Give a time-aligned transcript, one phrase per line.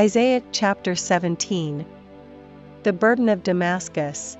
[0.00, 1.84] Isaiah chapter 17
[2.84, 4.38] The burden of Damascus.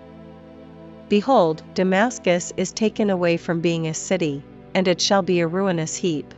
[1.10, 4.42] Behold, Damascus is taken away from being a city,
[4.74, 6.32] and it shall be a ruinous heap.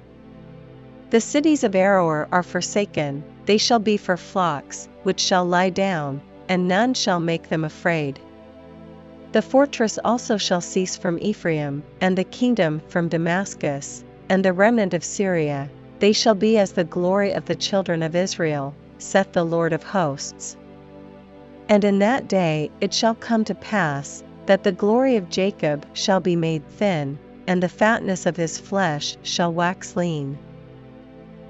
[1.11, 6.21] The cities of Aroer are forsaken, they shall be for flocks, which shall lie down,
[6.49, 8.19] and none shall make them afraid.
[9.31, 14.95] The fortress also shall cease from Ephraim, and the kingdom from Damascus, and the remnant
[14.95, 19.45] of Syria, they shall be as the glory of the children of Israel, saith the
[19.45, 20.57] Lord of hosts.
[21.69, 26.21] And in that day it shall come to pass, that the glory of Jacob shall
[26.21, 30.39] be made thin, and the fatness of his flesh shall wax lean.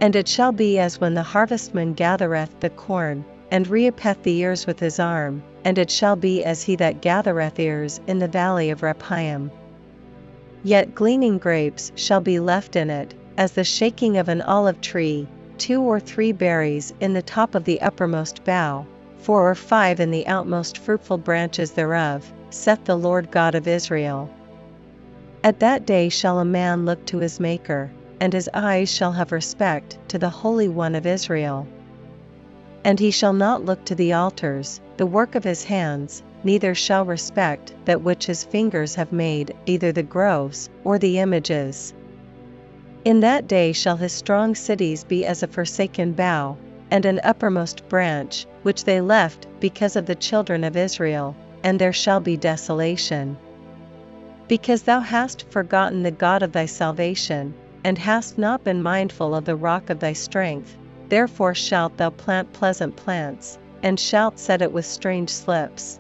[0.01, 4.67] And it shall be as when the harvestman gathereth the corn, and reapeth the ears
[4.67, 8.71] with his arm, and it shall be as he that gathereth ears in the valley
[8.71, 9.51] of Rephaim.
[10.65, 15.27] Yet gleaning grapes shall be left in it, as the shaking of an olive tree,
[15.59, 18.87] two or three berries in the top of the uppermost bough,
[19.19, 24.29] four or five in the outmost fruitful branches thereof, saith the Lord God of Israel.
[25.45, 29.33] At that day shall a man look to his Maker, and his eyes shall have
[29.33, 31.67] respect to the Holy One of Israel.
[32.85, 37.05] And he shall not look to the altars, the work of his hands, neither shall
[37.05, 41.95] respect that which his fingers have made, either the groves, or the images.
[43.05, 46.57] In that day shall his strong cities be as a forsaken bough,
[46.89, 51.93] and an uppermost branch, which they left because of the children of Israel, and there
[51.93, 53.37] shall be desolation.
[54.47, 59.47] Because thou hast forgotten the God of thy salvation, and hast not been mindful of
[59.47, 60.77] the rock of thy strength,
[61.09, 65.99] therefore shalt thou plant pleasant plants, and shalt set it with strange slips.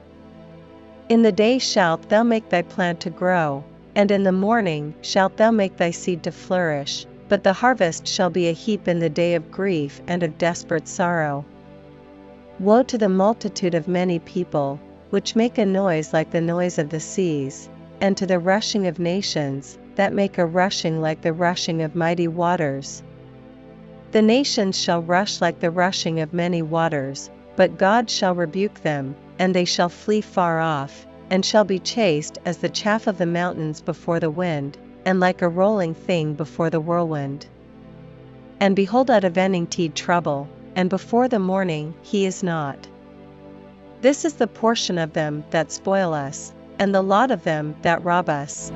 [1.08, 3.64] In the day shalt thou make thy plant to grow,
[3.94, 8.30] and in the morning shalt thou make thy seed to flourish, but the harvest shall
[8.30, 11.44] be a heap in the day of grief and of desperate sorrow.
[12.58, 14.78] Woe to the multitude of many people,
[15.10, 17.68] which make a noise like the noise of the seas,
[18.00, 22.28] and to the rushing of nations, that make a rushing like the rushing of mighty
[22.28, 23.02] waters.
[24.12, 29.14] The nations shall rush like the rushing of many waters, but God shall rebuke them,
[29.38, 33.24] and they shall flee far off, and shall be chased as the chaff of the
[33.24, 34.76] mountains before the wind,
[35.06, 37.46] and like a rolling thing before the whirlwind.
[38.60, 42.86] And behold, out of eveningtide trouble, and before the morning he is not.
[44.02, 48.04] This is the portion of them that spoil us, and the lot of them that
[48.04, 48.70] rob us.